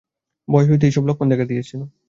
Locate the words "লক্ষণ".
1.09-1.27